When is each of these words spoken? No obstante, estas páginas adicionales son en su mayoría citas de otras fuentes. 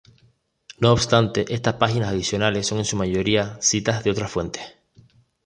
No 0.79 0.93
obstante, 0.93 1.45
estas 1.53 1.75
páginas 1.75 2.09
adicionales 2.09 2.65
son 2.65 2.79
en 2.79 2.85
su 2.85 2.95
mayoría 2.97 3.61
citas 3.61 4.03
de 4.03 4.09
otras 4.09 4.31
fuentes. 4.31 4.63